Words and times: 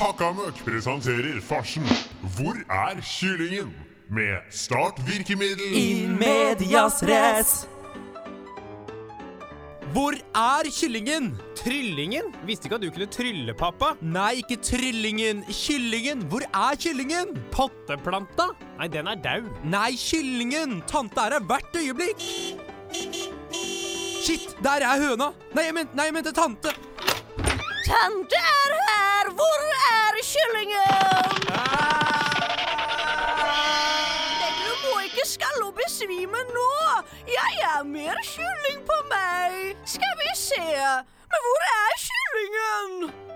Hakkamøkk 0.00 0.62
presenterer 0.64 1.40
farsen 1.44 1.84
Hvor 2.36 2.56
er 2.72 3.00
kyllingen? 3.04 3.74
Med 4.10 4.46
startvirkemiddel 4.50 5.74
I 5.76 6.06
medias 6.08 7.02
res. 7.04 7.50
Hvor 9.92 10.16
er 10.16 10.70
kyllingen? 10.72 11.28
Tryllingen? 11.58 12.32
Visste 12.48 12.66
ikke 12.70 12.78
at 12.78 12.86
du 12.86 12.88
kunne 12.94 13.10
trylle, 13.12 13.54
pappa. 13.54 13.92
Nei, 14.00 14.40
ikke 14.40 14.56
tryllingen. 14.64 15.44
Kyllingen. 15.52 16.24
Hvor 16.32 16.46
er 16.48 16.80
kyllingen? 16.80 17.36
Potteplanta? 17.52 18.48
Nei, 18.78 18.88
den 18.88 19.10
er 19.10 19.20
daud. 19.20 19.52
Nei, 19.68 19.92
kyllingen. 20.00 20.80
Tante 20.88 21.26
er 21.26 21.36
her 21.36 21.46
hvert 21.50 21.76
øyeblikk. 21.76 22.24
Shit, 24.24 24.56
der 24.64 24.86
er 24.88 25.04
høna. 25.04 25.32
Nei, 25.52 25.68
jeg 25.68 25.76
mente, 25.76 25.98
nei, 25.98 26.08
jeg 26.08 26.18
mente 26.22 26.34
tante. 26.40 26.74
Tante 27.84 28.59
kyllingen? 30.30 31.30
Dere 34.40 34.74
må 34.84 34.94
ikke 35.08 35.26
skalle 35.26 35.66
og 35.66 35.74
besvime 35.80 36.44
nå. 36.52 36.68
Jeg 37.30 37.64
er 37.72 37.82
mer 37.96 38.22
kylling 38.32 38.84
på 38.90 39.00
meg. 39.12 39.76
Skal 39.96 40.14
vi 40.22 40.30
se. 40.38 40.62
Men 41.30 41.48
hvor 41.48 41.66
er 41.72 41.98
kyllingen? 42.06 43.29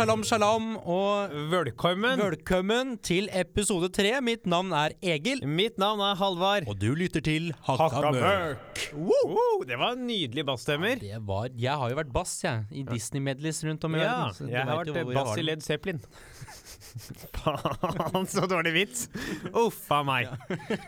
Shalom, 0.00 0.22
shalom, 0.24 0.68
og 0.88 1.32
Velkommen. 1.52 2.16
velkommen 2.22 2.94
til 3.04 3.26
episode 3.36 3.90
tre. 3.92 4.14
Mitt 4.24 4.46
navn 4.48 4.72
er 4.72 4.94
Egil. 5.04 5.42
Mitt 5.44 5.76
navn 5.76 6.00
er 6.00 6.14
Halvard. 6.16 6.64
Og 6.72 6.78
du 6.80 6.94
lytter 6.96 7.20
til 7.20 7.50
Hakka 7.66 8.08
Mørk. 8.14 8.80
Wow, 8.96 9.60
det 9.68 9.76
var 9.76 10.00
nydelige 10.00 10.46
bassstemmer. 10.48 10.96
Det 11.04 11.20
var 11.28 11.50
Jeg 11.52 11.76
har 11.76 11.92
jo 11.92 12.00
vært 12.00 12.14
bass, 12.16 12.32
jeg, 12.46 12.64
i 12.72 12.86
Disney-medleys 12.88 13.60
rundt 13.68 13.84
om 13.84 13.98
i 13.98 14.00
Ja, 14.00 14.16
verden. 14.24 14.48
Ja, 14.48 14.62
jeg 14.62 14.72
har 14.72 14.82
vært 14.86 15.14
bass 15.20 15.36
i. 15.36 15.44
Led 15.50 15.68
Zeppelin. 15.68 16.00
Faen, 17.36 18.24
så 18.24 18.48
dårlig 18.48 18.72
vits. 18.80 19.06
Uff 19.52 19.84
a 19.92 20.00
meg. 20.00 20.32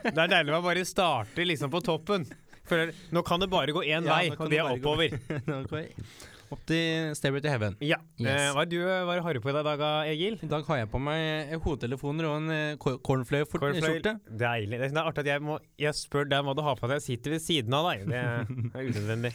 Det 0.09 0.17
er 0.17 0.37
deilig 0.39 0.57
å 0.57 0.65
bare 0.65 0.89
starte 0.89 1.45
liksom 1.45 1.69
på 1.69 1.85
toppen. 1.85 2.25
For 2.65 2.89
nå 3.13 3.21
kan 3.21 3.45
det 3.45 3.53
bare 3.53 3.77
gå 3.77 3.85
én 3.85 4.09
Ja, 4.09 4.23
vei, 4.23 4.33
og 4.33 4.49
det 4.49 4.57
er 4.57 4.73
oppover. 4.73 5.19
Opp 6.53 6.63
til 6.69 7.13
Stairway 7.17 7.41
to 7.43 7.49
Heaven. 7.51 7.75
Ja. 7.83 7.97
Yes. 8.21 8.29
Eh, 8.29 8.49
hva 8.55 8.63
er 8.65 8.69
du 8.71 8.77
hva 8.83 9.17
har 9.25 9.37
du 9.37 9.41
på 9.43 9.51
i 9.51 9.55
dag, 9.57 9.83
Egil? 10.11 10.37
I 10.45 10.49
dag 10.51 10.67
har 10.69 10.81
jeg 10.83 10.91
på 10.93 11.01
meg 11.01 11.53
hodetelefoner 11.65 12.29
og 12.29 12.35
en 12.41 12.53
eh, 12.53 12.75
cor- 12.81 12.99
cornflake-skjorte. 13.05 14.15
Deilig. 14.43 14.79
Det 14.83 14.91
er 14.93 15.01
artig 15.03 15.25
at 15.25 15.31
jeg, 15.33 15.43
må, 15.45 15.57
jeg 15.81 15.97
spør 15.97 16.29
deg 16.29 16.45
hva 16.45 16.55
du 16.57 16.63
har 16.65 16.77
på 16.79 16.89
deg. 16.91 16.99
Jeg 17.01 17.07
sitter 17.09 17.35
ved 17.37 17.43
siden 17.45 17.77
av 17.79 17.89
deg. 17.91 18.05
Det 18.11 18.21
er 18.21 18.85
unødvendig. 18.91 19.33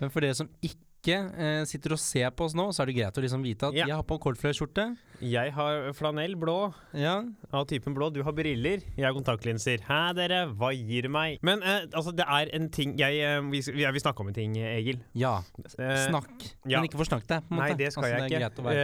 Men 0.00 0.12
for 0.14 0.24
dere 0.24 0.38
som 0.38 0.48
ikke 0.64 0.78
eh, 1.08 1.64
sitter 1.64 1.92
og 1.92 1.98
ser 1.98 2.30
på 2.30 2.44
oss 2.44 2.54
nå, 2.54 2.68
så 2.72 2.82
er 2.82 2.86
det 2.86 2.96
greit 2.96 3.16
å 3.16 3.22
liksom 3.24 3.42
vite 3.42 3.68
at 3.68 3.74
Ja. 3.74 3.86
jeg 3.86 3.94
har 3.96 4.02
på 4.04 4.18
cornflake-skjorte. 4.20 4.96
Jeg 5.20 5.52
har 5.52 5.92
flanell 5.92 6.34
blå 6.34 6.72
Ja. 6.94 7.22
av 7.52 7.66
typen 7.66 7.94
blå. 7.94 8.10
Du 8.12 8.22
har 8.22 8.32
briller. 8.32 8.80
Jeg 8.96 9.04
har 9.04 9.12
kontaktlinser. 9.12 9.80
Hæ, 9.84 10.14
dere? 10.14 10.46
Hva 10.56 10.72
gir 10.72 11.08
meg? 11.08 11.38
Men 11.42 11.62
eh, 11.62 11.86
altså, 11.92 12.14
det 12.16 12.24
er 12.26 12.48
en 12.54 12.68
ting 12.70 12.96
jeg, 12.98 13.20
eh, 13.20 13.40
vi, 13.50 13.60
jeg 13.60 13.92
vil 13.92 14.00
snakke 14.00 14.20
om 14.20 14.28
en 14.28 14.34
ting, 14.34 14.56
Egil. 14.56 15.00
ja. 15.14 15.42
Eh, 15.78 16.06
Snakk. 16.08 16.30
ja. 16.66 16.80
Men 16.80 16.88
ikke 16.88 16.98
forsnakk 17.00 17.26
deg. 17.26 17.42
Nei, 17.50 17.72
det 17.74 17.92
skal 17.92 18.04
Altså, 18.04 18.16
jeg 18.16 18.30
det 18.30 18.40
ikke. 18.40 18.64
være. 18.64 18.76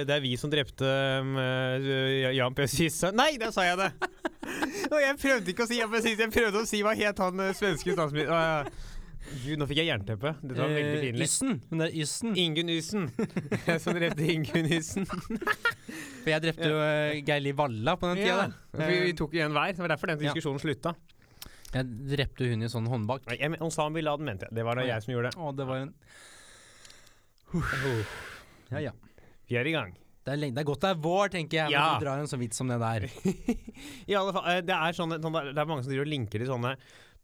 Eh, 0.00 0.04
det 0.04 0.10
er 0.16 0.20
vi 0.20 0.36
som 0.36 0.50
drepte 0.50 0.84
um, 1.20 1.36
eh, 1.38 2.32
Jan 2.36 2.54
P. 2.54 2.66
Syse. 2.68 3.12
Nei, 3.12 3.36
der 3.38 3.50
sa 3.50 3.62
jeg 3.62 3.78
det! 3.78 3.92
Og 4.92 4.98
jeg 5.00 5.16
prøvde 5.20 5.48
ikke 5.52 5.64
å 5.64 5.68
si 5.68 5.78
Jan 5.80 5.90
P. 5.90 6.00
Syse, 6.02 6.18
jeg 6.20 6.30
prøvde 6.32 6.60
å 6.62 6.66
si 6.68 6.82
hva 6.82 6.94
het 6.96 7.18
han 7.18 7.36
svenske 7.54 7.92
statsministeren 7.96 8.68
Gud, 9.30 9.60
nå 9.60 9.66
fikk 9.70 9.78
jeg 9.78 9.86
jernteppe. 9.90 10.32
Dette 10.42 10.58
var 10.58 10.72
veldig 10.74 10.96
Eh, 10.96 11.04
pinlig. 11.06 11.26
Yssen. 11.28 11.60
Hun 11.70 11.84
er 11.86 11.92
Yssen. 12.02 12.32
Ingunn 12.42 12.70
Yssen. 12.74 13.04
Som 13.84 13.94
drepte 13.98 14.26
Ingunn 14.34 14.66
Yssen. 14.74 15.06
For 16.24 16.32
jeg 16.32 16.42
drepte 16.44 16.70
jo 16.72 16.80
uh, 16.82 17.14
Geirli 17.26 17.52
Valla 17.56 17.94
på 18.00 18.10
den 18.10 18.20
tida 18.20 18.48
Ja, 18.50 18.50
vi, 18.90 18.98
vi 19.06 19.14
tok 19.18 19.34
en 19.38 19.54
hver. 19.56 19.72
Det 19.76 19.84
var 19.84 19.94
derfor 19.94 20.12
den 20.12 20.20
Ja. 20.24 20.32
diskusjonen 20.34 20.60
slutta. 20.62 20.94
Jeg 21.70 21.86
drepte 22.10 22.48
hun 22.50 22.66
i 22.66 22.68
sånn 22.72 22.88
håndbak. 22.90 23.22
Nei, 23.30 23.38
jeg, 23.38 23.60
Osama 23.62 23.94
bin 23.94 24.04
Laden 24.08 24.26
mente 24.26 24.48
jeg. 24.48 24.56
Det 24.58 24.64
var 24.66 24.74
da 24.80 24.88
jeg 24.88 25.04
som 25.06 25.14
gjorde 25.14 25.30
det. 25.30 25.38
Å, 25.38 25.52
det 25.54 25.66
var 25.70 25.84
en 25.84 25.94
Ja, 28.70 28.80
ja. 28.90 28.92
Vi 29.50 29.56
er 29.58 29.66
i 29.66 29.74
gang. 29.74 29.94
Det 30.20 30.34
er, 30.34 30.38
lenge, 30.42 30.54
det 30.54 30.60
er 30.62 30.66
godt 30.68 30.82
det 30.84 30.90
er 30.92 30.98
vår, 31.00 31.30
tenker 31.32 31.56
jeg. 31.62 31.72
Ja. 31.72 31.84
Men 31.86 32.02
du 32.02 32.04
drar 32.04 32.20
en 32.20 32.28
sånn 32.30 32.42
vits 32.42 32.58
som 32.60 32.68
det 32.70 32.76
der. 32.82 33.06
I 34.10 34.16
alle 34.18 34.34
fall, 34.36 34.44
eh, 34.52 34.60
det 34.68 34.74
er, 34.76 34.92
sånne, 34.98 35.16
det 35.22 35.30
er 35.56 35.70
mange 35.70 35.82
som 35.86 35.90
driver 35.94 36.04
og 36.04 36.12
linker 36.12 36.42
til 36.44 36.50
sånne 36.50 36.74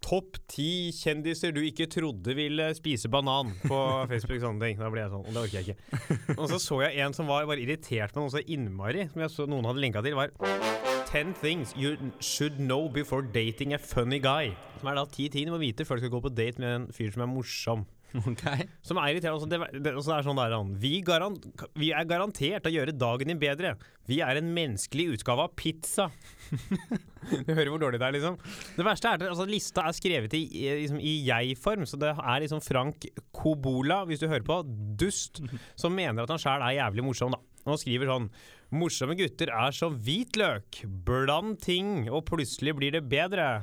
Topp 0.05 0.37
ti 0.53 0.93
kjendiser 0.95 1.51
du 1.57 1.63
ikke 1.67 1.89
trodde 1.91 2.35
ville 2.39 2.69
spise 2.79 3.09
banan 3.11 3.49
på 3.65 3.79
Facebook. 4.11 4.39
sånne 4.43 4.63
ting. 4.63 4.79
Da 4.79 4.91
ble 4.93 5.03
jeg 5.03 5.11
sånn, 5.11 5.25
og 5.27 5.33
det 5.35 5.43
orker 5.43 5.59
jeg 5.59 5.73
ikke. 5.73 6.37
Og 6.37 6.45
så 6.53 6.61
så 6.63 6.79
jeg 6.85 7.01
en 7.07 7.17
som 7.17 7.27
var 7.31 7.49
bare 7.49 7.65
irritert 7.65 8.15
men 8.15 8.27
noe 8.29 8.35
så 8.37 8.43
innmari, 8.45 9.09
som 9.11 9.25
jeg 9.25 9.35
så 9.35 9.49
noen 9.51 9.67
hadde 9.67 9.83
linka 9.83 10.05
til. 10.07 10.15
var 10.19 10.31
Ten 11.11 11.33
things 11.41 11.73
you 11.79 11.97
should 12.21 12.59
know 12.61 12.89
before 12.93 13.23
dating 13.23 13.73
a 13.75 13.79
funny 13.79 14.19
guy. 14.23 14.53
Som 14.81 14.91
er 14.93 14.99
da 15.01 15.07
ti 15.11 15.29
ting 15.33 15.47
du 15.49 15.55
må 15.55 15.61
vite 15.63 15.87
før 15.87 15.99
du 15.99 16.05
skal 16.05 16.15
gå 16.19 16.23
på 16.29 16.35
date 16.35 16.61
med 16.63 16.75
en 16.75 16.89
fyr 16.95 17.11
som 17.15 17.25
er 17.25 17.31
morsom. 17.33 17.87
Ok? 18.31 18.45
Som 18.87 19.01
er 19.01 19.13
irriterende. 19.13 19.37
Altså, 19.37 19.49
det, 19.51 19.83
det, 19.83 19.93
altså, 19.93 20.11
det 20.11 20.17
er 20.17 20.27
sånn 20.27 20.41
der, 20.41 20.55
han, 20.57 20.73
vi, 20.81 20.93
garan, 21.07 21.37
vi 21.79 21.91
er 21.93 22.09
garantert 22.09 22.69
å 22.69 22.73
gjøre 22.73 22.95
dagen 22.97 23.33
din 23.33 23.41
bedre. 23.41 23.75
Vi 24.09 24.21
er 24.25 24.39
en 24.39 24.53
menneskelig 24.57 25.17
utgave 25.17 25.47
av 25.47 25.57
pizza. 25.59 26.09
du 27.47 27.51
hører 27.53 27.73
hvor 27.73 27.83
dårlig 27.83 28.01
det 28.01 28.09
er, 28.09 28.17
liksom. 28.19 28.39
Det 28.77 28.87
verste 28.87 29.11
er 29.11 29.21
at 29.21 29.29
altså, 29.31 29.49
lista 29.51 29.87
er 29.87 29.97
skrevet 29.99 30.37
i, 30.39 30.45
i, 30.47 30.67
liksom, 30.83 31.01
i 31.03 31.17
jeg-form, 31.27 31.87
så 31.89 32.01
det 32.01 32.15
er 32.15 32.45
liksom 32.45 32.63
Frank 32.65 33.09
Kobola, 33.37 34.05
hvis 34.09 34.23
du 34.23 34.29
hører 34.31 34.47
på, 34.47 34.61
dust, 35.01 35.43
som 35.81 35.97
mener 35.97 36.25
at 36.25 36.35
han 36.35 36.43
sjæl 36.43 36.65
er 36.67 36.79
jævlig 36.81 37.09
morsom, 37.11 37.37
da. 37.37 37.43
Og 37.67 37.75
han 37.75 37.83
skriver 37.83 38.13
sånn 38.13 38.31
Morsomme 38.77 39.15
gutter 39.19 39.51
er 39.55 39.75
som 39.75 39.95
hvitløk. 40.03 40.81
Bland 41.07 41.61
ting, 41.63 42.09
og 42.11 42.25
plutselig 42.27 42.75
blir 42.79 42.97
det 42.97 43.05
bedre. 43.07 43.61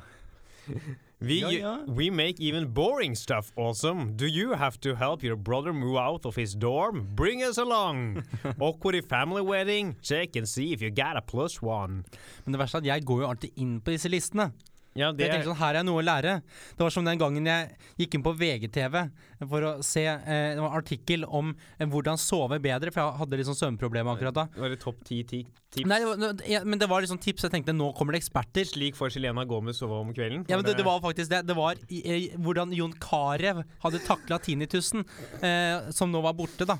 We, 1.24 1.40
Ja, 1.40 1.50
ja. 1.50 1.78
we 1.88 2.10
make 2.12 2.36
even 2.42 2.68
boring 2.74 3.16
stuff 3.16 3.52
awesome. 3.56 4.12
Do 4.18 4.26
you 4.26 4.54
have 4.56 4.78
to 4.82 4.94
help 4.96 5.24
your 5.24 5.38
brother 5.38 5.72
move 5.74 5.98
out 5.98 6.26
of 6.26 6.36
his 6.36 6.54
dorm? 6.54 7.08
Bring 7.16 7.42
us 7.44 7.58
along. 7.58 8.24
Awkward 8.60 9.06
family 9.08 9.42
wedding? 9.42 9.96
Check 10.02 10.36
and 10.36 10.46
see 10.50 10.74
if 10.74 10.82
you 10.82 10.92
got 10.92 11.16
a 11.16 11.22
plus 11.22 11.62
one. 11.62 12.04
Men 12.46 12.54
det 12.54 12.60
verste 12.60 12.76
er 12.78 12.82
at 12.82 12.86
jeg 12.92 13.06
går 13.08 13.22
jo 13.24 13.30
alltid 13.32 13.50
inn 13.56 13.80
på 13.80 13.96
disse 13.96 14.12
listene. 14.12 14.52
Ja, 14.96 15.08
Jeg 15.18 15.32
tenkte 15.32 15.48
sånn, 15.50 15.58
Her 15.58 15.80
er 15.80 15.84
noe 15.88 16.02
å 16.02 16.06
lære. 16.06 16.36
Det 16.78 16.84
var 16.86 16.92
som 16.94 17.06
den 17.08 17.18
gangen 17.18 17.48
jeg 17.50 17.72
gikk 17.98 18.14
inn 18.20 18.24
på 18.26 18.34
VGTV 18.38 18.98
for 19.50 19.66
å 19.66 19.72
se 19.84 20.04
eh, 20.06 20.54
det 20.54 20.62
var 20.62 20.70
en 20.70 20.78
artikkel 20.78 21.26
om 21.26 21.50
eh, 21.80 21.88
hvordan 21.90 22.20
sove 22.22 22.60
bedre, 22.62 22.92
for 22.94 23.02
jeg 23.02 23.18
hadde 23.24 23.40
litt 23.40 23.48
sånn 23.50 23.58
søvnproblemer 23.58 24.14
akkurat 24.14 24.38
da. 24.38 24.46
Var 24.56 24.70
det 24.76 24.80
topp 24.84 25.02
ti 25.08 25.18
ti- 25.28 25.42
tips? 25.74 25.88
Nei, 25.90 25.98
det 26.04 26.08
var, 26.12 26.44
ja, 26.48 26.62
men 26.64 26.78
det 26.80 26.88
var 26.92 27.02
liksom 27.02 27.18
tips. 27.24 27.48
Jeg 27.48 27.56
tenkte 27.56 27.74
nå 27.74 27.90
kommer 27.98 28.14
det 28.14 28.22
eksperter. 28.22 28.70
Slik 28.70 28.96
får 29.00 29.16
Selena 29.18 29.44
Gomez 29.50 29.82
sove 29.82 29.98
om 29.98 30.14
kvelden? 30.14 30.46
Ja, 30.48 30.60
men 30.62 30.68
det, 30.70 30.78
det 30.78 30.86
var 30.86 31.02
faktisk 31.04 31.34
det. 31.34 31.42
Det 31.50 31.58
var 31.58 31.82
i, 31.90 32.04
i, 32.06 32.20
hvordan 32.38 32.72
Jon 32.78 32.94
Carew 33.02 33.64
hadde 33.84 34.04
takla 34.06 34.38
tinnitusen, 34.46 35.02
eh, 35.42 35.90
som 35.92 36.14
nå 36.14 36.22
var 36.24 36.38
borte, 36.38 36.70
da. 36.70 36.78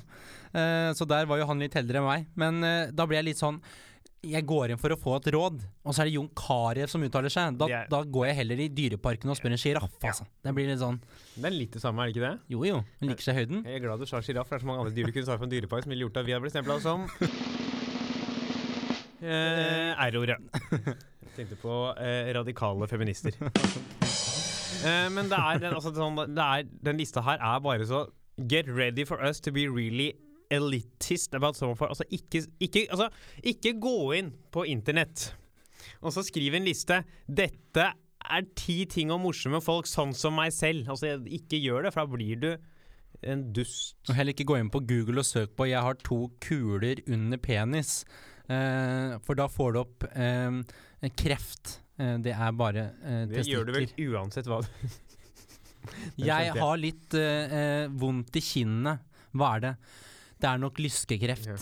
Eh, 0.54 0.92
så 0.94 1.02
der 1.10 1.26
var 1.26 1.42
jo 1.42 1.50
han 1.50 1.58
litt 1.66 1.74
heldigere 1.74 1.98
enn 2.04 2.08
meg. 2.12 2.30
Men 2.38 2.62
eh, 2.62 2.92
da 2.94 3.06
ble 3.10 3.18
jeg 3.18 3.32
litt 3.32 3.42
sånn 3.42 3.58
Jeg 4.30 4.46
går 4.48 4.72
inn 4.72 4.80
for 4.80 4.94
å 4.94 4.96
få 4.98 5.16
et 5.20 5.28
råd, 5.34 5.60
og 5.84 5.94
så 5.94 6.02
er 6.02 6.08
det 6.08 6.14
Jon 6.16 6.30
Carew 6.38 6.86
som 6.90 7.04
uttaler 7.06 7.30
seg. 7.32 7.58
Da, 7.60 7.66
er- 7.68 7.90
da 7.92 8.00
går 8.02 8.28
jeg 8.30 8.36
heller 8.40 8.62
i 8.64 8.68
Dyreparken 8.72 9.30
og 9.30 9.36
spør 9.38 9.54
en 9.56 9.60
sjiraff, 9.60 9.92
altså. 10.00 10.24
Det 10.44 10.54
blir 10.56 10.70
litt 10.70 10.80
sånn 10.80 10.98
Det 11.34 11.44
er 11.50 11.54
litt 11.54 11.72
det 11.76 11.82
samme, 11.84 12.02
er 12.02 12.10
det 12.10 12.16
ikke 12.16 12.26
det? 12.28 12.34
Jo 12.54 12.64
jo, 12.68 12.80
hun 13.00 13.08
liker 13.10 13.24
seg 13.28 13.36
i 13.36 13.38
høyden. 13.44 13.64
Jeg 13.68 13.80
er 13.80 13.84
glad 13.84 14.00
du 14.00 14.06
sa 14.08 14.22
sjiraff, 14.24 14.48
for 14.48 14.56
det 14.56 14.62
er 14.62 14.66
så 14.66 14.70
mange 14.72 14.80
andre 14.86 14.96
dyr 14.96 15.06
du 15.06 15.12
kunne 15.16 15.28
svare 15.28 15.42
på 15.42 15.46
en 15.48 15.54
dyrepark 15.54 15.84
som 15.86 15.92
ville 15.94 16.06
gjort 16.08 16.20
at 16.22 16.26
vi 16.28 16.32
hadde 16.36 16.44
blitt 16.46 16.56
stempla 16.56 16.80
som 16.80 17.08
eh, 19.24 19.92
R-ordet. 20.08 20.38
Jeg 21.24 21.32
tenkte 21.36 21.56
på 21.62 21.76
eh, 21.98 22.28
radikale 22.36 22.88
feminister. 22.90 23.32
eh, 23.40 25.08
men 25.10 25.30
det 25.30 25.38
er, 25.38 25.58
den, 25.64 25.74
altså, 25.74 25.90
sånn, 25.96 26.18
det 26.34 26.44
er 26.44 26.68
Den 26.84 26.98
lista 27.00 27.22
her 27.26 27.40
er 27.42 27.62
bare 27.64 27.86
så 27.88 28.04
Get 28.50 28.66
ready 28.66 29.04
for 29.06 29.20
us 29.22 29.38
to 29.46 29.52
be 29.54 29.68
really 29.70 30.08
elitist 30.50 31.34
about 31.34 31.60
of 31.62 31.82
Altså, 31.82 32.04
ikke, 32.10 32.44
ikke, 32.60 32.86
altså, 32.90 33.08
ikke 33.42 33.76
gå 33.80 33.96
inn 34.18 34.32
på 34.52 34.66
internett 34.66 35.32
og 36.04 36.12
så 36.14 36.24
skriv 36.24 36.56
en 36.56 36.66
liste. 36.66 37.00
Dette 37.28 37.90
er 38.24 38.46
ti 38.56 38.84
ting 38.90 39.12
om 39.12 39.24
morsomme 39.26 39.60
folk, 39.64 39.88
sånn 39.88 40.14
som 40.16 40.36
meg 40.38 40.52
selv. 40.56 40.88
Altså, 40.92 41.16
ikke 41.24 41.60
gjør 41.60 41.86
det, 41.86 41.94
for 41.94 42.04
da 42.04 42.16
blir 42.16 42.40
du 42.40 42.50
en 43.24 43.46
dust. 43.56 43.96
Og 44.08 44.16
heller 44.18 44.34
ikke 44.34 44.48
gå 44.48 44.58
inn 44.60 44.72
på 44.72 44.82
Google 44.84 45.22
og 45.22 45.28
søk 45.28 45.54
på 45.56 45.68
'jeg 45.68 45.80
har 45.80 45.94
to 45.94 46.30
kuler 46.40 47.00
under 47.08 47.38
penis'. 47.38 48.04
Eh, 48.48 49.18
for 49.24 49.34
da 49.34 49.46
får 49.48 49.72
du 49.72 49.78
opp 49.80 50.04
eh, 50.04 51.08
kreft. 51.16 51.80
Eh, 51.98 52.18
det 52.18 52.32
er 52.32 52.52
bare 52.52 52.92
eh, 53.02 53.24
Det 53.26 53.46
gjør 53.46 53.64
du 53.66 53.72
vel 53.72 53.88
uansett 54.12 54.44
hva 54.46 54.60
du 54.60 54.68
Jeg 56.18 56.52
har 56.52 56.76
litt 56.76 57.14
eh, 57.14 57.84
eh, 57.84 57.88
vondt 57.88 58.36
i 58.36 58.40
kinnet. 58.40 59.00
Hva 59.32 59.56
er 59.56 59.60
det? 59.60 59.76
Det 60.44 60.52
er 60.52 60.60
nok 60.60 60.84
lyskekreft. 60.84 61.48
Ja. 61.48 61.56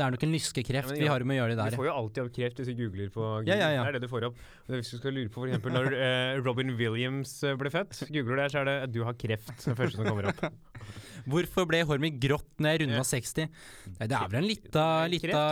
Det 0.00 0.06
er 0.06 0.14
nok 0.14 0.22
en 0.24 0.30
lyskekreft 0.32 0.94
Ja, 0.94 0.96
vi 0.96 1.08
har 1.10 1.22
med 1.28 1.36
å 1.36 1.42
gjøre 1.42 1.56
det 1.58 1.64
der. 1.66 1.74
får 1.76 1.86
jo 1.90 1.92
alltid 1.92 2.20
opp 2.22 2.30
kreft 2.32 2.60
hvis 2.62 2.68
du 2.70 2.78
googler 2.78 3.10
på 3.12 3.20
Google. 3.20 3.50
Ja, 3.50 3.56
ja, 3.58 3.68
ja. 3.74 3.82
Det 3.84 3.90
er 3.90 3.96
det 3.98 4.06
du 4.06 4.08
får 4.08 4.26
opp. 4.30 4.38
Hvis 4.70 4.92
du 4.94 4.96
skal 4.96 5.12
lure 5.18 5.28
på 5.28 5.42
for 5.42 5.50
eksempel 5.50 5.74
når 5.76 5.88
uh, 5.92 6.38
Robin 6.46 6.72
Williams 6.78 7.34
eh, 7.44 7.56
ble 7.60 7.72
født, 7.74 8.00
googler 8.08 8.38
du 8.38 8.40
det, 8.40 8.48
så 8.54 8.62
er 8.62 8.70
det 8.70 8.76
at 8.86 8.94
'du 8.94 9.02
har 9.04 9.18
kreft' 9.20 9.52
det 9.66 9.76
første 9.76 10.00
som 10.00 10.08
kommer 10.08 10.30
opp. 10.30 10.40
Hvorfor 11.30 11.68
ble 11.68 11.82
håret 11.84 12.00
mitt 12.06 12.16
grått 12.22 12.48
når 12.56 12.72
jeg 12.72 12.82
runda 12.86 13.02
Ja. 13.02 13.06
60? 13.10 13.50
Nei, 13.98 14.08
det 14.08 14.16
er 14.16 14.32
vel 14.32 14.40
en 14.40 14.48
lita, 14.48 14.84
lita, 15.12 15.44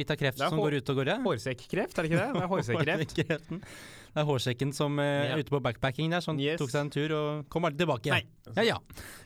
lita 0.00 0.16
kreft 0.16 0.40
som 0.40 0.56
går 0.56 0.80
ut 0.80 0.94
og 0.94 1.02
går, 1.02 1.12
ja. 1.12 1.20
Hårsekkreft, 1.26 1.98
er 1.98 2.06
det 2.06 2.12
ikke 2.14 2.22
det? 2.24 2.30
Det 2.38 2.46
er 2.46 2.52
hårsekkreft. 2.54 3.60
Det 4.10 4.22
er 4.22 4.26
hårsekken 4.26 4.72
som 4.74 4.98
eh, 4.98 5.04
Ja. 5.04 5.36
er 5.36 5.38
ute 5.44 5.50
på 5.54 5.60
backpacking 5.62 6.10
der, 6.10 6.20
som 6.20 6.38
Yes. 6.38 6.58
tok 6.58 6.70
seg 6.70 6.80
en 6.80 6.90
tur 6.90 7.12
og 7.14 7.48
kom 7.48 7.64
aldri 7.64 7.78
tilbake. 7.84 8.10
Nei. 8.10 8.24
Ja 8.56 8.62
ja. 8.62 8.76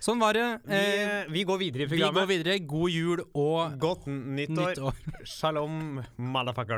Sånn 0.01 0.21
var 0.21 0.33
det. 0.35 0.61
Vi, 0.67 0.75
Eh, 0.75 1.23
eh, 1.23 1.27
vi 1.33 1.45
går 1.45 1.59
videre 1.59 1.83
i 1.83 1.87
vi 1.87 1.97
går 1.99 2.13
programmet. 2.13 2.29
videre. 2.29 2.59
God 2.67 2.91
jul 2.91 3.21
og 3.35 3.79
Godt 3.79 4.07
nyttår. 4.07 4.75
nytt 4.75 4.79
år. 4.79 4.95
Shalom, 5.25 6.05
motherfucker. 6.19 6.77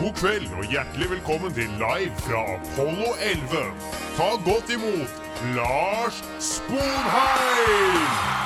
God 0.00 0.12
kveld 0.18 0.50
og 0.58 0.66
hjertelig 0.68 1.06
velkommen 1.14 1.54
til 1.54 1.70
Live 1.80 2.12
fra 2.26 2.42
Apollo 2.58 3.14
11. 3.22 3.62
Ta 4.18 4.34
godt 4.44 4.68
imot 4.74 5.22
Lars 5.56 6.18
Sponheim! 6.42 8.43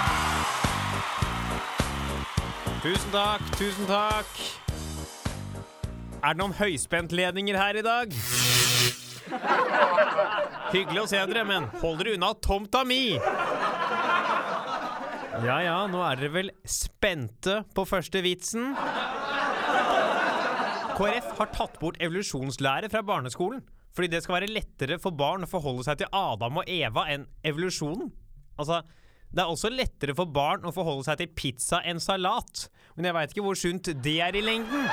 Tusen 2.88 3.10
takk, 3.12 3.48
tusen 3.60 3.84
takk. 3.84 4.28
Er 6.24 6.32
det 6.32 6.38
noen 6.40 6.54
høyspentledninger 6.56 7.58
her 7.60 7.76
i 7.76 7.82
dag? 7.84 8.14
Hyggelig 10.72 11.02
å 11.02 11.08
se 11.10 11.20
dere, 11.28 11.42
men 11.44 11.66
hold 11.82 12.00
dere 12.00 12.14
unna 12.16 12.30
tomta 12.40 12.86
mi! 12.88 13.18
Ja 15.44 15.58
ja, 15.66 15.74
nå 15.92 16.00
er 16.00 16.16
dere 16.16 16.32
vel 16.32 16.48
spente 16.64 17.58
på 17.76 17.84
første 17.90 18.22
vitsen? 18.24 18.72
KrF 20.96 21.28
har 21.42 21.52
tatt 21.58 21.76
bort 21.82 22.00
evolusjonslære 22.00 22.88
fra 22.88 23.04
barneskolen. 23.04 23.60
Fordi 23.92 24.14
det 24.14 24.22
skal 24.24 24.38
være 24.38 24.54
lettere 24.54 24.96
for 25.02 25.12
barn 25.12 25.44
å 25.44 25.50
forholde 25.50 25.84
seg 25.84 26.00
til 26.00 26.08
Adam 26.16 26.62
og 26.62 26.72
Eva 26.72 27.04
enn 27.12 27.28
evolusjonen. 27.44 28.08
Altså, 28.56 28.80
det 29.28 29.42
er 29.44 29.50
også 29.52 29.68
lettere 29.72 30.14
for 30.16 30.30
barn 30.32 30.64
å 30.64 30.72
forholde 30.72 31.04
seg 31.04 31.20
til 31.20 31.32
pizza 31.36 31.82
enn 31.84 32.00
salat. 32.00 32.68
Men 32.96 33.10
jeg 33.10 33.16
veit 33.16 33.34
ikke 33.34 33.44
hvor 33.44 33.58
sunt 33.60 33.90
det 34.04 34.16
er 34.24 34.38
i 34.38 34.44
lengden. 34.44 34.86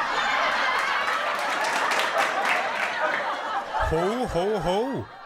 Ho, 3.85 4.03
ho, 4.33 4.45
ho. 4.65 4.79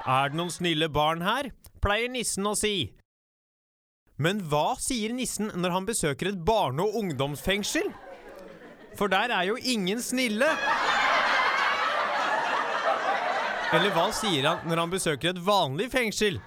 Er 0.06 0.30
det 0.30 0.38
noen 0.38 0.54
snille 0.54 0.90
barn 0.94 1.24
her? 1.26 1.50
Pleier 1.82 2.12
nissen 2.12 2.46
å 2.46 2.54
si. 2.60 2.92
Men 4.20 4.44
hva 4.52 4.76
sier 4.84 5.14
nissen 5.16 5.50
når 5.56 5.74
han 5.78 5.88
besøker 5.88 6.30
et 6.30 6.42
barne- 6.46 6.84
og 6.84 6.98
ungdomsfengsel? 7.02 7.90
For 9.00 9.08
der 9.08 9.32
er 9.32 9.48
jo 9.48 9.56
ingen 9.58 10.02
snille. 10.04 10.50
Eller 13.74 13.94
hva 13.96 14.10
sier 14.14 14.48
han 14.50 14.66
når 14.68 14.84
han 14.84 14.92
besøker 14.92 15.32
et 15.32 15.44
vanlig 15.46 15.88
fengsel? 15.94 16.42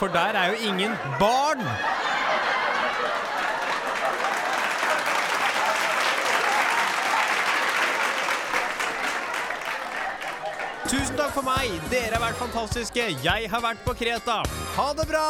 For 0.00 0.08
der 0.08 0.38
er 0.38 0.54
jo 0.54 0.70
ingen 0.70 0.96
barn. 1.20 1.60
Tusen 10.90 11.14
takk 11.16 11.30
for 11.36 11.46
meg. 11.46 11.70
Dere 11.92 12.16
har 12.18 12.24
vært 12.24 12.40
fantastiske. 12.40 13.04
Jeg 13.24 13.50
har 13.52 13.62
vært 13.64 13.84
på 13.86 13.94
Kreta. 14.00 14.40
Ha 14.76 14.88
det 14.98 15.06
bra! 15.12 15.26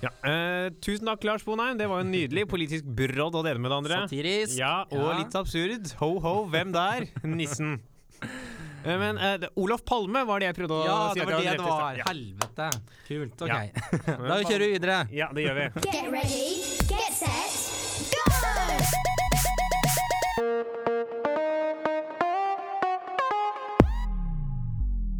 Ja, 0.00 0.08
eh, 0.24 0.70
tusen 0.80 1.04
takk, 1.10 1.24
Lars 1.28 1.42
Bonheim. 1.44 1.76
Det 1.76 1.84
var 1.90 2.00
jo 2.00 2.08
nydelig. 2.08 2.46
Politisk 2.48 2.86
brodd 2.96 3.36
å 3.36 3.42
dele 3.44 3.60
med 3.60 3.68
det 3.72 3.78
andre. 3.82 3.98
Satirisk. 4.06 4.56
Ja, 4.56 4.84
og 4.88 5.02
Ja. 5.10 5.18
litt 5.18 5.34
absurd. 5.36 5.92
Ho-ho, 6.00 6.46
hvem 6.48 6.72
der? 6.72 7.04
Nissen. 7.24 7.80
Eh, 8.22 8.96
Men 8.96 9.18
eh, 9.18 9.36
det, 9.36 9.50
Olof 9.56 9.84
Palme 9.84 10.24
var 10.24 10.40
det 10.40 10.46
jeg 10.48 10.56
prøvde 10.56 10.72
å 10.80 10.84
Ja, 10.86 11.12
si. 11.12 11.20
det 11.20 11.26
at 11.26 11.28
var 11.28 11.42
jeg 11.42 11.44
det 11.44 11.52
det 11.52 11.60
hadde 11.60 11.68
var. 11.68 11.92
i 11.92 12.00
stad. 12.00 12.08
Helvete. 12.08 12.70
Kult. 13.08 13.42
Ok. 13.42 13.48
Ja. 13.50 14.16
da 14.16 14.40
kjører 14.48 14.64
vi 14.64 14.72
videre. 14.78 14.98
Ja. 15.12 15.26
ja, 15.26 15.32
det 15.34 15.44
gjør 15.44 15.54
vi. 15.60 15.66
Get 15.92 16.10
ready, 16.16 16.44
get 16.88 17.12
set! 17.12 17.49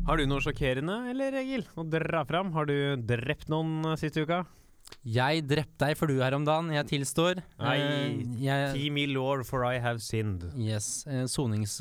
Har 0.09 0.19
du 0.19 0.25
noe 0.27 0.43
sjokkerende, 0.43 0.95
eller 1.13 1.37
Egil, 1.39 1.63
å 1.79 1.85
dra 1.87 2.25
fram? 2.27 2.49
Har 2.57 2.67
du 2.67 2.75
drept 3.07 3.51
noen 3.53 3.85
eh, 3.93 3.99
siste 4.01 4.25
uka? 4.27 4.41
Jeg 5.07 5.45
drepte 5.47 5.85
deg 5.87 5.99
for 6.01 6.11
du 6.11 6.17
her 6.19 6.35
om 6.35 6.47
dagen. 6.49 6.73
Jeg 6.75 6.89
tilstår. 6.91 7.39
Nei. 7.61 7.75
Eh, 7.79 8.25
jeg, 8.43 8.73
Ti 8.75 8.89
me 8.95 9.05
lord, 9.13 9.45
for 9.47 9.63
I 9.69 9.77
have 9.83 10.03
sinned. 10.03 10.49
yes. 10.59 11.05
eh, 11.07 11.27
Sonings, 11.31 11.77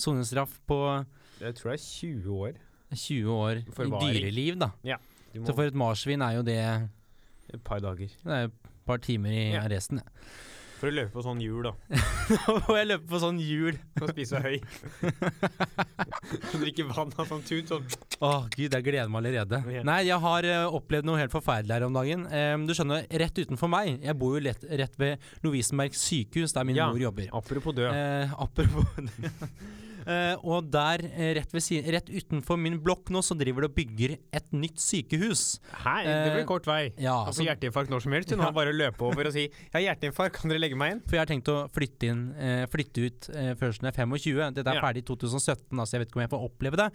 soningsstraff 0.00 0.54
på 0.70 0.78
Jeg 1.40 1.56
tror 1.58 1.72
det 1.72 1.78
er 1.80 1.84
20 1.88 2.38
år. 2.46 2.60
20 2.90 3.34
år 3.34 3.62
i 3.64 3.90
dyreliv, 4.04 4.60
da. 4.60 4.70
Du 5.32 5.42
Så 5.46 5.54
for 5.54 5.66
et 5.66 5.76
marsvin 5.78 6.22
er 6.26 6.38
jo 6.38 6.46
det 6.46 6.58
Et 7.54 7.60
par 7.66 7.82
dager. 7.82 8.10
Det 8.22 8.30
er 8.36 8.46
et 8.48 8.70
par 8.86 8.98
timer 9.02 9.30
i 9.34 9.44
Ja. 9.56 9.64
arresten. 9.66 9.98
Ja. 10.04 10.30
For 10.80 10.88
å 10.88 10.94
løpe 10.96 11.12
på 11.12 11.22
sånn 11.24 11.40
hjul, 11.44 11.66
da. 11.66 11.72
Nå 12.46 12.54
må 12.64 12.76
jeg 12.78 12.86
løpe 12.88 13.08
på 13.10 13.18
sånn 13.20 13.40
hjul. 13.44 13.76
Og 14.00 14.12
spise 14.14 14.40
høy. 14.40 14.54
Drikke 16.62 16.86
vann 16.88 17.12
av 17.20 17.28
sånn 17.28 17.42
tut. 17.44 17.68
Sånn. 17.68 17.84
Åh, 18.24 18.46
gud, 18.54 18.72
jeg 18.72 18.86
gleder 18.86 19.10
meg 19.12 19.20
allerede. 19.20 19.60
Ja. 19.74 19.82
Nei, 19.84 19.98
jeg 20.08 20.16
har 20.24 20.48
uh, 20.48 20.78
opplevd 20.78 21.08
noe 21.10 21.20
helt 21.20 21.34
forferdelig 21.34 21.76
her 21.76 21.86
om 21.90 21.98
dagen. 22.00 22.24
Um, 22.32 22.64
du 22.68 22.72
skjønner, 22.76 23.04
rett 23.20 23.42
utenfor 23.42 23.70
meg 23.72 23.92
Jeg 24.06 24.16
bor 24.20 24.38
jo 24.38 24.42
lett, 24.48 24.64
rett 24.80 24.96
ved 25.00 25.30
Lovisenberg 25.44 25.96
sykehus, 26.00 26.56
der 26.56 26.64
min 26.68 26.80
Ja. 26.80 26.88
mor 26.88 27.02
jobber. 27.02 27.28
Apropos 27.36 27.76
død. 27.76 27.92
Uh, 27.92 28.34
apropos 28.40 28.84
Eh, 30.06 30.36
og 30.46 30.70
der, 30.72 31.02
eh, 31.04 31.34
rett, 31.36 31.52
siden, 31.60 31.90
rett 31.92 32.08
utenfor 32.08 32.58
min 32.60 32.78
blokk 32.80 33.10
nå, 33.12 33.20
så 33.24 33.36
driver 33.38 33.66
det 33.66 33.70
og 33.70 33.76
bygger 33.76 34.14
et 34.32 34.52
nytt 34.56 34.80
sykehus. 34.80 35.60
Hei, 35.84 36.04
det 36.06 36.32
blir 36.32 36.42
eh, 36.42 36.48
kort 36.48 36.66
vei. 36.68 36.92
Ja, 36.96 37.18
altså, 37.24 37.40
altså 37.42 37.46
hjerteinfarkt 37.48 37.92
når 37.92 38.04
som 38.06 38.12
helst. 38.16 38.32
Du 38.32 38.40
har 38.40 38.52
bare 38.56 38.72
løpe 38.72 39.02
over 39.04 39.26
og 39.26 39.32
si 39.32 39.48
'Jeg 39.48 39.72
har 39.72 39.84
hjerteinfarkt, 39.88 40.40
kan 40.40 40.50
dere 40.50 40.60
legge 40.60 40.76
meg 40.76 40.92
inn?' 40.94 41.02
for 41.04 41.16
jeg 41.16 41.20
har 41.26 41.30
tenkt 41.30 41.48
å 41.52 41.68
flytte 41.70 42.08
inn 42.08 42.22
uh, 42.34 42.66
Flytte 42.70 43.06
ut 43.06 43.28
uh, 43.34 43.54
først 43.60 43.82
når 43.82 43.90
jeg 43.90 43.98
er 43.98 44.06
25. 44.06 44.54
Dette 44.54 44.70
er 44.70 44.74
Ja. 44.74 44.80
ferdig 44.82 45.02
i 45.04 45.08
2017, 45.10 45.78
altså 45.78 45.92
jeg 45.96 46.00
vet 46.00 46.08
ikke 46.08 46.16
om 46.20 46.24
jeg 46.26 46.30
får 46.30 46.46
oppleve 46.48 46.76
det. 46.76 46.88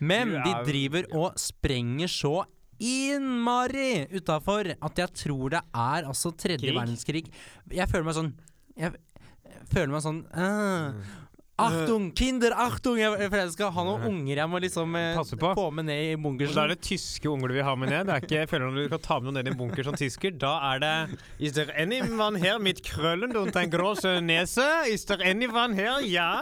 Men 0.00 0.32
ja. 0.32 0.42
de 0.44 0.50
er- 0.50 0.64
driver 0.64 1.04
og 1.14 1.34
sprenger 1.38 2.08
så 2.08 2.44
innmari 2.78 4.06
utafor 4.12 4.74
at 4.82 4.98
jeg 4.98 5.12
tror 5.14 5.50
det 5.54 5.60
er 5.74 6.04
altså 6.08 6.32
tredje 6.36 6.66
Krig? 6.68 6.74
verdenskrig. 6.76 7.26
Jeg 7.70 7.88
føler 7.88 8.04
meg 8.04 8.14
sånn 8.18 8.32
Jeg, 8.76 8.90
føler 9.70 9.92
meg 9.94 10.02
sånn 10.02 10.24
uh, 10.34 10.92
Achtung, 11.54 12.08
kinder, 12.18 12.50
achtung! 12.58 12.96
Jeg, 12.98 13.12
jeg, 13.20 13.30
jeg 13.30 13.50
skal 13.54 13.68
ha 13.70 13.82
noen 13.86 14.02
unger 14.08 14.40
jeg 14.40 14.50
må 14.50 14.58
liksom 14.58 14.96
eh, 14.98 15.12
Passe 15.14 15.36
på. 15.38 15.52
få 15.54 15.68
med 15.70 15.86
ned 15.86 16.00
i 16.08 16.16
bunkersen. 16.18 16.56
Da 16.58 16.64
er 16.66 16.72
det 16.72 16.80
tyske 16.82 17.28
unger 17.30 17.52
du 17.52 17.54
vil 17.54 17.62
ha 17.68 17.74
med 17.78 17.92
ned. 17.92 18.08
Det 18.08 18.14
er 18.16 18.24
ikke, 18.24 18.38
jeg 18.40 18.48
føler 18.50 18.72
Når 18.72 18.88
du 18.88 18.90
kan 18.96 19.02
ta 19.04 19.18
med 19.20 19.28
noen 19.28 19.38
ned 19.38 19.46
i 19.46 19.52
en 19.52 19.58
bunker 19.60 19.86
som 19.86 19.94
tysker, 20.00 20.34
da 20.42 20.50
er 20.72 20.82
det 20.82 20.94
Is 21.38 21.54
there 21.54 21.70
anyone 21.78 22.40
here 22.42 22.58
mit 22.58 22.82
krøllen 22.82 23.36
und 23.38 23.54
en 23.60 23.70
große 23.70 24.16
nese? 24.26 24.66
Is 24.90 25.06
there 25.06 25.22
anyone 25.22 25.78
here? 25.78 26.00
Ja? 26.10 26.40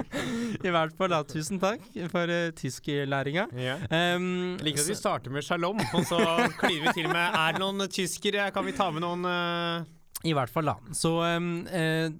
I 0.68 0.68
hvert 0.68 0.92
fall, 1.00 1.08
da. 1.14 1.22
Tusen 1.24 1.56
takk 1.62 1.88
for 2.12 2.28
uh, 2.28 2.50
tysklæringa. 2.58 3.46
ja. 3.56 3.78
Um, 3.88 4.58
Jeg 4.60 4.66
liker 4.68 4.84
at 4.84 4.90
vi 4.92 4.98
starter 5.00 5.32
med 5.32 5.46
shalom, 5.48 5.80
og 5.96 6.04
så 6.08 6.20
kliner 6.60 6.90
vi 6.90 6.94
til 7.00 7.08
med 7.08 7.24
Er 7.40 7.56
det 7.56 7.64
noen 7.64 7.88
tyskere? 7.88 8.50
Kan 8.52 8.68
vi 8.68 8.76
ta 8.76 8.90
med 8.92 9.00
noen 9.04 9.24
eh, 9.32 9.88
I 10.28 10.36
hvert 10.36 10.52
fall, 10.52 10.68
da. 10.68 10.76
Så 10.92 11.16
um, 11.40 11.50
eh, 11.72 12.10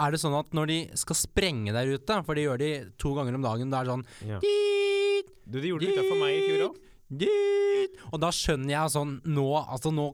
er 0.00 0.14
det 0.14 0.20
sånn 0.22 0.36
at 0.38 0.54
når 0.56 0.70
de 0.72 0.78
skal 1.02 1.18
sprenge 1.18 1.74
der 1.76 1.92
ute, 1.94 2.20
for 2.26 2.34
det 2.38 2.46
gjør 2.46 2.58
de 2.62 2.70
to 3.00 3.14
ganger 3.18 3.36
om 3.38 3.44
dagen, 3.46 3.70
det 3.72 3.80
er 3.82 3.90
sånn 3.92 4.04
ja. 4.26 4.40
dit, 4.44 5.30
Du, 5.44 5.60
de 5.60 5.68
gjorde 5.72 5.86
det 5.86 5.96
utenfor 5.98 6.20
meg 6.22 6.34
i 6.38 6.42
fjor 6.48 6.66
òg. 6.70 6.80
dit, 7.24 8.02
Og 8.12 8.20
da 8.22 8.30
skjønner 8.34 8.74
jeg 8.76 8.94
sånn 8.96 9.16
Nå, 9.26 9.46
altså 9.66 9.92
nå 9.94 10.10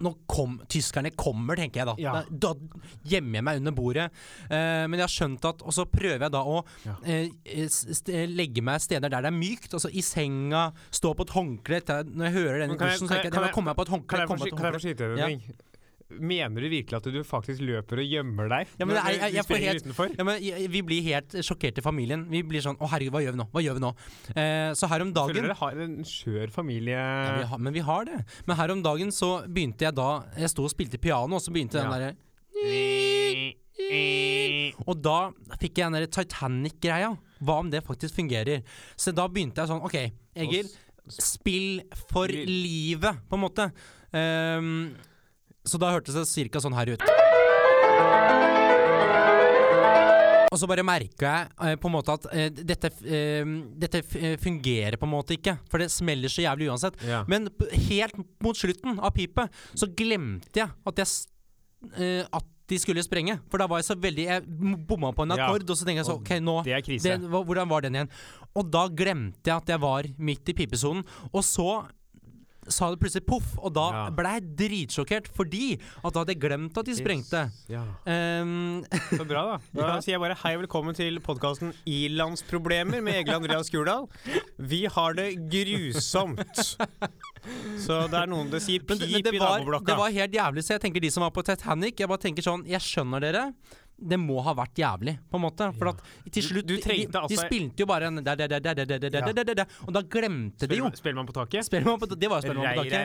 nå 0.00 0.14
kom, 0.30 0.54
Tyskerne 0.72 1.10
kommer, 1.12 1.58
tenker 1.60 1.82
jeg 1.82 1.88
da. 1.90 1.94
Ja. 2.00 2.12
Da, 2.32 2.54
da 2.54 2.80
gjemmer 3.04 3.36
jeg 3.40 3.44
meg 3.44 3.58
under 3.60 3.74
bordet. 3.76 4.06
Uh, 4.48 4.86
men 4.88 4.96
jeg 4.96 5.04
har 5.04 5.12
skjønt 5.12 5.44
at 5.50 5.60
Og 5.60 5.74
så 5.76 5.84
prøver 5.92 6.24
jeg 6.24 6.32
da 6.32 6.40
å 6.40 6.62
Ja. 6.86 6.94
uh, 7.04 8.24
legge 8.32 8.64
meg 8.64 8.80
steder 8.80 9.12
der 9.12 9.26
det 9.26 9.28
er 9.28 9.36
mykt. 9.36 9.74
Altså 9.76 9.90
i 9.92 10.00
senga, 10.00 10.70
stå 10.88 11.12
på 11.18 11.26
et 11.28 11.34
håndkle. 11.36 11.82
Når 12.16 12.30
jeg 12.30 12.36
hører 12.38 12.58
den 12.62 12.70
i 12.70 12.72
Men 12.72 12.78
kan 12.80 12.88
jeg- 12.88 12.96
dusjen, 12.96 13.08
så 13.08 13.12
tenker 13.12 13.28
jeg 13.28 13.32
jeg 13.32 13.52
kommer 13.52 13.52
komme 13.58 13.76
på 13.76 13.82
et 13.84 13.92
håndkle. 13.92 14.08
Kan 14.08 14.20
jeg 14.24 14.28
jeg, 14.28 14.56
jeg 14.56 14.72
få 14.72 14.84
skyte 14.86 15.10
deg 15.10 15.18
Ja. 15.20 15.69
Mener 16.18 16.60
du 16.60 16.68
virkelig 16.68 16.96
at 16.96 17.04
du 17.12 17.20
faktisk 17.22 17.60
løper 17.62 18.00
og 18.02 18.06
gjemmer 18.10 18.48
deg? 18.50 18.66
Ja, 18.80 18.84
men 18.86 18.96
jeg- 18.96 19.20
du 19.20 19.36
jeg 19.36 19.44
får 19.46 19.60
helt-? 19.62 20.18
Ja, 20.18 20.24
men 20.24 20.42
jeg- 20.42 20.70
Vi 20.70 20.82
blir 20.82 21.02
helt 21.02 21.28
sjokkert 21.46 21.78
i 21.78 21.80
familien. 21.82 22.26
Vi 22.28 22.42
blir 22.42 22.60
sånn 22.60 22.76
Å, 22.78 22.88
herregud, 22.88 23.12
hva 23.12 23.22
gjør 23.22 23.32
vi 23.32 23.38
nå? 23.38 23.46
Hva 23.52 23.62
gjør 23.62 23.74
vi 23.74 23.80
nå? 23.80 23.94
Eh, 24.36 24.72
så 24.74 24.88
her 24.88 25.00
om 25.02 25.12
Føler 25.12 25.34
dagen 25.34 25.42
dere 25.42 25.54
har 25.54 25.70
en 25.80 25.96
skjør 26.02 26.50
familie 26.50 26.96
ja, 26.98 27.38
vi 27.38 27.44
har, 27.46 27.58
Men 27.58 27.72
vi 27.72 27.80
har 27.80 28.04
det. 28.04 28.24
Men 28.46 28.56
her 28.56 28.70
om 28.70 28.82
dagen 28.82 29.08
så 29.10 29.46
begynte 29.46 29.78
jeg 29.86 29.94
da 29.94 30.24
Jeg 30.36 30.48
sto 30.50 30.64
og 30.64 30.70
spilte 30.70 30.98
piano, 31.00 31.36
og 31.36 31.40
så 31.42 31.50
begynte 31.52 31.78
den 31.78 31.90
Ja. 31.90 31.98
derre 31.98 32.16
Og 34.86 35.00
da 35.02 35.30
fikk 35.60 35.78
jeg 35.80 35.90
den 35.90 35.92
der 35.98 36.06
Titanic-greia. 36.06 37.16
Hva 37.42 37.58
om 37.60 37.70
det 37.70 37.82
faktisk 37.86 38.14
fungerer? 38.18 38.62
Så 38.96 39.14
da 39.14 39.26
begynte 39.28 39.62
jeg 39.62 39.68
sånn 39.70 39.82
OK, 39.84 39.96
Egil. 40.36 40.68
Spill 41.10 41.80
for 42.10 42.28
livet, 42.28 43.16
på 43.28 43.34
en 43.38 43.42
måte. 43.42 43.72
Ehm, 44.14 44.94
så 45.66 45.78
da 45.80 45.90
hørtes 45.94 46.14
det 46.16 46.26
cirka 46.30 46.60
sånn 46.62 46.74
her 46.76 46.94
ut. 46.94 47.02
Og 50.50 50.58
så 50.58 50.66
bare 50.66 50.82
merka 50.82 51.30
jeg 51.30 51.50
eh, 51.62 51.76
på 51.78 51.86
en 51.86 51.94
måte 51.94 52.14
at 52.16 52.24
eh, 52.34 52.48
dette, 52.50 52.88
eh, 53.06 53.50
dette 53.78 54.00
eh, 54.18 54.32
fungerer 54.42 54.96
på 54.98 55.06
en 55.06 55.12
måte 55.12 55.36
ikke. 55.36 55.54
For 55.70 55.78
det 55.78 55.92
smeller 55.94 56.32
så 56.32 56.42
jævlig 56.42 56.66
uansett. 56.72 56.96
Ja. 57.06 57.20
Men 57.30 57.46
helt 57.86 58.16
mot 58.42 58.58
slutten 58.58 58.98
av 58.98 59.12
pipet 59.14 59.52
så 59.78 59.86
glemte 59.94 60.64
jeg 60.64 60.72
at 60.90 61.04
jeg 61.04 61.12
eh, 61.94 62.24
At 62.34 62.48
de 62.70 62.78
skulle 62.82 63.02
sprenge. 63.06 63.36
For 63.50 63.58
da 63.62 63.66
var 63.70 63.80
jeg 63.80 63.88
så 63.92 63.96
veldig 63.98 64.24
Jeg 64.26 64.42
bomma 64.90 65.12
på 65.14 65.22
en 65.26 65.36
Ja. 65.38 65.46
akkord, 65.48 65.64
og 65.70 65.78
så 65.78 65.86
tenkte 65.86 66.02
jeg 66.02 66.10
så 66.10 66.18
OK, 66.18 66.28
nå 66.42 66.56
Det 66.66 66.74
er 66.76 66.82
krise. 66.86 67.14
det, 67.18 67.30
Hvordan 67.30 67.70
var 67.70 67.86
den 67.86 67.94
igjen? 68.00 68.10
Og 68.58 68.68
da 68.74 68.84
glemte 68.90 69.46
jeg 69.50 69.56
at 69.56 69.70
jeg 69.70 69.80
var 69.86 70.06
midt 70.18 70.50
i 70.50 70.54
pipesonen. 70.58 71.06
Og 71.32 71.42
så 71.46 71.68
sa 72.70 72.90
det 72.90 73.00
plutselig 73.02 73.26
poff, 73.26 73.56
og 73.58 73.72
da 73.74 73.86
Ja. 73.90 74.10
ble 74.10 74.32
jeg 74.38 74.56
dritsjokkert 74.56 75.28
fordi 75.34 75.78
at 76.04 76.12
da 76.12 76.20
hadde 76.22 76.34
jeg 76.34 76.40
glemt 76.40 76.78
at 76.78 76.84
de 76.86 76.94
sprengte. 76.94 77.42
Ja. 77.68 77.82
Um, 78.06 78.84
Så 79.18 79.26
bra, 79.26 79.42
da. 79.44 79.58
Da 79.74 79.86
Ja. 79.94 80.00
sier 80.00 80.14
jeg 80.16 80.20
bare 80.20 80.34
hei 80.42 80.54
og 80.56 80.62
velkommen 80.66 80.94
til 80.94 81.18
podkasten 81.20 81.74
Ilandsproblemer 81.86 83.02
med 83.02 83.14
Egil 83.22 83.34
Andreas 83.34 83.70
Gurdal. 83.70 84.08
Vi 84.58 84.84
har 84.86 85.14
det 85.14 85.34
grusomt. 85.50 86.76
Så 87.80 87.96
det 88.12 88.18
er 88.20 88.26
noen 88.30 88.50
det 88.52 88.60
sier 88.62 88.80
Men, 88.84 88.98
pip 88.98 89.00
det- 89.00 89.10
men 89.12 89.22
det, 89.22 89.34
i 89.34 89.38
naboblokka. 89.38 89.86
det 89.86 89.96
var 89.96 90.10
helt 90.10 90.32
jævlig, 90.32 90.62
så 90.64 90.74
jeg 90.76 90.80
tenker 90.82 91.00
de 91.00 91.10
som 91.10 91.22
var 91.22 91.30
på 91.30 91.42
Titanic 91.42 91.98
Jeg 91.98 92.08
bare 92.08 92.18
tenker 92.18 92.42
sånn, 92.42 92.66
jeg 92.68 92.80
skjønner 92.80 93.20
dere 93.20 93.54
det 94.00 94.18
må 94.20 94.40
ha 94.44 94.54
vært 94.56 94.80
jævlig, 94.80 95.16
på 95.30 95.38
en 95.38 95.44
måte. 95.44 95.68
For 95.76 95.92
at 95.92 96.00
til 96.32 96.44
slutt 96.46 96.66
du, 96.68 96.74
du 96.76 96.80
de, 96.80 96.96
de, 97.06 97.22
de, 97.30 97.38
spilte 97.38 97.84
jo 97.84 97.88
bare 97.90 98.08
en 98.10 98.22
der, 98.24 98.38
der, 98.40 98.60
der, 98.60 98.82
der, 98.84 99.54
der, 99.54 99.64
Og 99.86 99.94
da 99.94 100.02
glemte 100.02 100.68
de 100.70 100.80
jo 100.80 100.88
Spellemann 100.96 101.28
på 101.28 101.36
taket? 101.36 101.66
Spellemann 101.68 102.00
på, 102.00 102.08
det 102.14 102.30
var 102.30 102.40
jo 102.40 102.48
Spellemann 102.48 102.78
på 102.78 102.84
taket. 102.88 103.00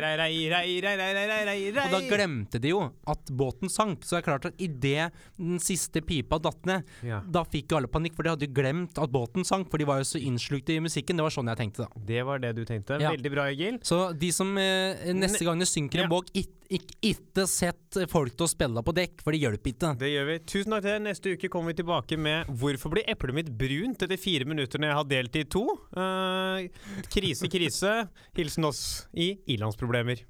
Og 1.85 1.95
da 1.95 2.01
glemte 2.07 2.61
de 2.63 2.71
jo 2.71 2.81
at 3.11 3.31
båten 3.35 3.71
sank. 3.71 4.05
Så 4.05 4.15
det 4.15 4.21
er 4.23 4.27
klart 4.29 4.49
at 4.51 4.61
idet 4.61 5.09
den 5.35 5.59
siste 5.63 6.03
pipa 6.05 6.39
datt 6.41 6.67
ned, 6.69 6.95
ja. 7.05 7.21
da 7.25 7.43
fikk 7.47 7.73
jo 7.73 7.81
alle 7.81 7.91
panikk, 7.91 8.15
for 8.17 8.25
de 8.25 8.33
hadde 8.35 8.49
jo 8.49 8.55
glemt 8.55 8.99
at 9.01 9.13
båten 9.13 9.47
sank, 9.47 9.69
for 9.71 9.81
de 9.81 9.89
var 9.89 10.01
jo 10.01 10.09
så 10.15 10.21
innslukte 10.21 10.75
i 10.75 10.81
musikken. 10.83 11.19
Det 11.19 11.27
var 11.27 11.35
sånn 11.35 11.51
jeg 11.51 11.61
tenkte, 11.61 11.87
da. 11.87 12.05
Det 12.13 12.23
var 12.27 12.41
det 12.43 12.55
du 12.57 12.63
tenkte. 12.67 12.99
Veldig 13.01 13.33
bra, 13.33 13.49
Egil. 13.51 13.79
Så 13.85 14.01
de 14.15 14.31
som 14.35 14.55
eh, 14.61 15.11
neste 15.15 15.43
gang 15.47 15.59
det 15.61 15.69
synker 15.69 16.05
en 16.05 16.11
båt, 16.11 16.31
ikke 16.73 16.97
ikke 17.11 17.45
sett 17.49 17.99
folk 18.09 18.33
til 18.33 18.47
å 18.47 18.49
spille 18.49 18.81
på 18.85 18.93
dekk 18.97 19.21
For 19.21 19.35
det 19.35 19.41
hjelper 19.43 19.71
ikke 19.71 19.91
Det 20.01 20.11
gjør 20.11 20.29
vi. 20.31 20.37
Tusen 20.49 20.73
takk 20.73 20.85
til 20.85 20.91
deg. 20.91 21.03
Neste 21.05 21.33
uke 21.35 21.49
kommer 21.53 21.73
vi 21.73 21.79
tilbake 21.81 22.17
med 22.17 22.47
'Hvorfor 22.49 22.93
blir 22.93 23.05
eplet 23.07 23.35
mitt 23.35 23.51
brunt 23.57 24.01
etter 24.01 24.17
fire 24.17 24.45
minutter 24.45 24.79
når 24.79 24.87
jeg 24.87 24.99
har 24.99 25.09
delt 25.15 25.35
i 25.35 25.43
to?' 25.43 25.79
Uh, 25.95 26.65
krise, 27.13 27.49
krise. 27.51 27.93
Hilsen 28.35 28.65
oss 28.65 29.07
i 29.13 29.37
ilandsproblemer. 29.47 30.23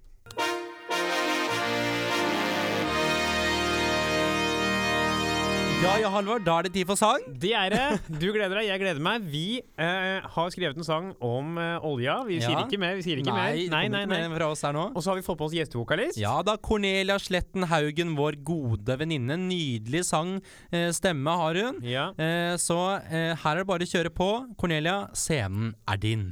Ja, 5.84 5.98
ja, 6.02 6.10
Halvor, 6.10 6.40
da 6.42 6.54
er 6.60 6.66
det 6.66 6.72
tid 6.74 6.88
for 6.90 6.98
sang. 6.98 7.22
Det 7.42 7.52
er 7.54 7.74
det. 7.74 7.82
Du 8.22 8.26
gleder 8.34 8.56
deg, 8.58 8.68
jeg 8.72 8.80
gleder 8.82 9.02
meg. 9.04 9.26
Vi 9.30 9.60
eh, 9.60 10.24
har 10.34 10.54
skrevet 10.54 10.80
en 10.80 10.88
sang 10.88 11.10
om 11.24 11.60
eh, 11.62 11.84
olja. 11.86 12.16
Vi 12.26 12.40
sier 12.42 12.56
Ja. 12.56 12.64
ikke 12.64 12.80
mer. 12.82 12.96
Vi 12.98 13.04
sier 13.06 13.20
ikke 13.22 13.36
mer. 13.36 13.54
Nei, 13.74 13.84
nei, 13.92 14.06
nei. 14.10 14.22
fra 14.34 14.48
oss 14.54 14.64
her 14.66 14.74
nå. 14.76 14.88
Og 14.96 15.04
så 15.04 15.12
har 15.12 15.20
vi 15.20 15.26
fått 15.28 15.38
på 15.42 15.50
oss 15.50 15.56
gjestevokalist. 15.58 16.18
Ja 16.22 16.38
da, 16.48 16.56
Cornelia 16.58 17.20
Sletten 17.22 17.68
Haugen, 17.70 18.16
vår 18.18 18.40
gode 18.48 18.98
venninne. 19.02 19.38
Nydelig 19.46 20.06
sang, 20.10 20.38
eh, 20.72 20.90
stemme 20.96 21.36
har 21.44 21.60
hun. 21.62 21.84
Ja. 21.86 22.08
Eh, 22.18 22.56
så 22.62 22.80
eh, 23.06 23.36
her 23.44 23.52
er 23.54 23.62
det 23.66 23.70
bare 23.70 23.86
å 23.86 23.92
kjøre 23.92 24.14
på. 24.16 24.32
Cornelia, 24.58 25.04
scenen 25.14 25.76
er 25.92 26.02
din. 26.02 26.32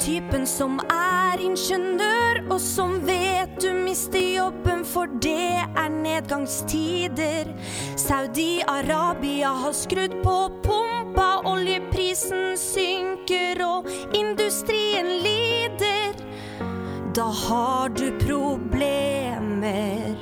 Typen 0.00 0.46
som 0.46 0.78
er 0.92 1.40
ingeniør, 1.42 2.42
og 2.52 2.60
som 2.60 3.06
vet 3.06 3.56
du 3.62 3.72
mister 3.72 4.20
jobben, 4.20 4.84
for 4.84 5.06
det 5.22 5.64
er 5.64 5.88
nedgangstider? 5.92 7.50
Saudi-Arabia 7.98 9.52
har 9.62 9.72
skrudd 9.76 10.14
på 10.24 10.36
pumpa, 10.64 11.28
oljeprisen 11.48 12.56
synker, 12.60 13.62
og 13.64 13.88
industrien 14.16 15.08
lider. 15.24 16.14
Da 17.16 17.30
har 17.46 17.88
du 17.88 18.12
problemer. 18.22 20.14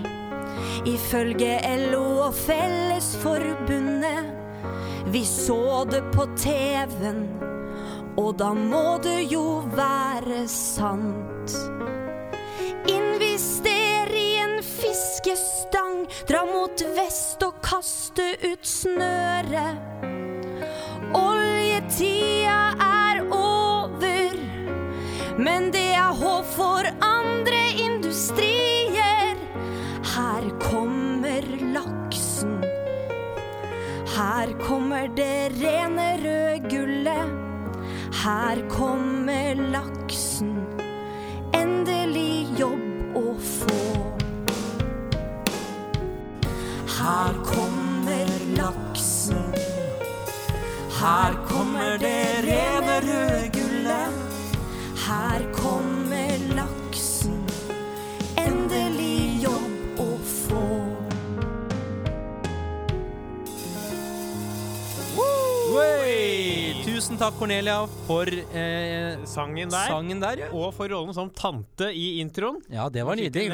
Ifølge 0.86 1.58
LO 1.90 2.06
og 2.28 2.34
Fellesforbundet. 2.34 4.32
Vi 5.12 5.24
så 5.24 5.84
det 5.90 6.04
på 6.14 6.26
TV-en. 6.36 7.55
Og 8.16 8.32
da 8.40 8.54
må 8.56 8.96
det 9.04 9.26
jo 9.28 9.60
være 9.76 10.46
sant. 10.48 11.52
Invester 12.88 14.12
i 14.16 14.28
en 14.40 14.56
fiskestang, 14.64 16.06
dra 16.28 16.46
mot 16.48 16.84
vest 16.96 17.44
og 17.44 17.58
kaste 17.64 18.24
ut 18.46 18.64
snøret. 18.64 19.76
Oljetida 21.16 22.56
er 22.86 23.20
over, 23.36 24.40
men 25.36 25.68
det 25.76 25.90
er 25.98 26.16
håp 26.16 26.48
for 26.56 26.88
andre 27.04 27.60
industrier. 27.84 29.36
Her 30.16 30.48
kommer 30.64 31.44
laksen. 31.76 32.62
Her 34.16 34.56
kommer 34.64 35.12
det 35.12 35.52
rene 35.60 36.10
røde 36.24 36.60
gullet. 36.70 36.85
Her 38.26 38.58
kommer 38.68 39.54
laksen. 39.54 40.56
Endelig 41.54 42.58
jobb 42.58 43.14
å 43.14 43.36
få. 43.38 43.76
Her 46.96 47.38
kommer 47.46 48.34
laksen. 48.58 49.54
Her 50.98 51.38
kommer 51.44 51.55
Tusen 67.16 67.30
takk, 67.30 67.38
Cornelia, 67.40 67.76
for 68.04 68.28
eh, 68.28 69.22
Sangen 69.24 69.70
der. 69.72 69.86
sangen 69.88 70.18
der. 70.20 70.36
Ja. 70.42 70.48
Og 70.52 70.74
for 70.76 70.92
rollen 70.92 71.14
som 71.16 71.30
tante 71.32 71.88
i 71.88 72.18
introen. 72.20 72.58
ja, 72.68 72.90
det 72.92 73.06
var 73.08 73.16
nydelig. 73.16 73.48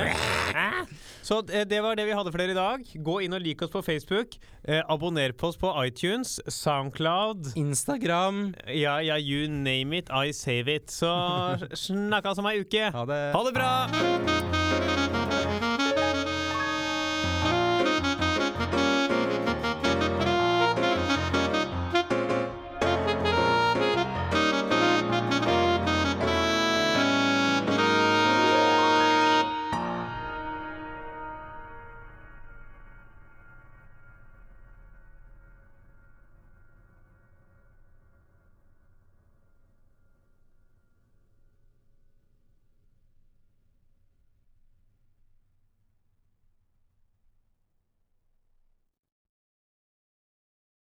Så 1.23 1.39
eh, 1.47 1.63
det 1.71 1.79
var 1.79 1.95
det 1.95 2.09
vi 2.09 2.17
hadde 2.19 2.33
for 2.35 2.43
dere 2.43 2.57
i 2.57 2.59
dag. 2.59 2.83
Gå 3.07 3.21
inn 3.23 3.39
og 3.39 3.45
lik 3.45 3.63
oss 3.63 3.71
på 3.71 3.85
Facebook. 3.87 4.35
Eh, 4.67 4.83
abonner 4.91 5.31
på 5.31 5.53
oss 5.53 5.61
på 5.63 5.71
iTunes, 5.87 6.41
Soundcloud. 6.51 7.53
Instagram. 7.55 8.49
Ja, 8.67 8.99
ja, 8.99 9.21
you 9.23 9.47
name 9.47 10.03
it, 10.03 10.11
I 10.11 10.35
save 10.35 10.67
it. 10.67 10.91
Så 10.91 11.15
snakkes 11.87 12.43
om 12.43 12.51
ei 12.51 12.65
uke. 12.67 12.91
Ha 12.91 13.07
det. 13.07 13.25
Ha 13.31 13.47
det 13.47 13.55
bra! 13.61 14.32